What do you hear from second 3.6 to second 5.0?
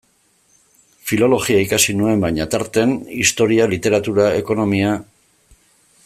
literatura, ekonomia...